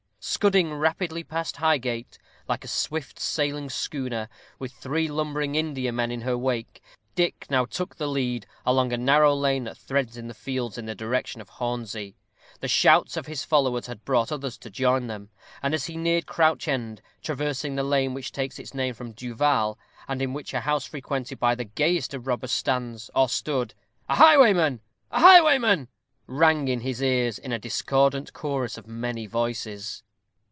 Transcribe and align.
Scudding 0.23 0.75
rapidly 0.75 1.23
past 1.23 1.57
Highgate, 1.57 2.19
like 2.47 2.63
a 2.63 2.67
swift 2.67 3.19
sailing 3.19 3.71
schooner, 3.71 4.29
with 4.59 4.71
three 4.71 5.07
lumbering 5.07 5.55
Indiamen 5.55 6.11
in 6.11 6.21
her 6.21 6.37
wake, 6.37 6.79
Dick 7.15 7.47
now 7.49 7.65
took 7.65 7.95
the 7.95 8.07
lead 8.07 8.45
along 8.63 8.93
a 8.93 8.97
narrow 8.99 9.33
lane 9.33 9.63
that 9.63 9.79
threads 9.79 10.13
the 10.13 10.33
fields 10.35 10.77
in 10.77 10.85
the 10.85 10.93
direction 10.93 11.41
of 11.41 11.49
Hornsey. 11.49 12.13
The 12.59 12.67
shouts 12.67 13.17
of 13.17 13.25
his 13.25 13.43
followers 13.43 13.87
had 13.87 14.05
brought 14.05 14.31
others 14.31 14.59
to 14.59 14.69
join 14.69 15.07
them, 15.07 15.31
and 15.63 15.73
as 15.73 15.87
he 15.87 15.97
neared 15.97 16.27
Crouch 16.27 16.67
End, 16.67 17.01
traversing 17.23 17.73
the 17.75 17.81
lane 17.81 18.13
which 18.13 18.31
takes 18.31 18.59
its 18.59 18.75
name 18.75 18.93
from 18.93 19.13
Du 19.13 19.33
Val, 19.33 19.79
and 20.07 20.21
in 20.21 20.33
which 20.33 20.53
a 20.53 20.59
house 20.61 20.85
frequented 20.85 21.39
by 21.39 21.55
that 21.55 21.73
gayest 21.73 22.13
of 22.13 22.27
robbers 22.27 22.51
stands, 22.51 23.09
or 23.15 23.27
stood, 23.27 23.73
"A 24.07 24.15
highwayman! 24.17 24.81
a 25.09 25.19
highwayman!" 25.19 25.87
rang 26.27 26.67
in 26.67 26.81
his 26.81 27.01
ears, 27.01 27.39
in 27.39 27.51
a 27.51 27.57
discordant 27.57 28.33
chorus 28.33 28.77
of 28.77 28.85
many 28.85 29.25
voices. 29.25 30.03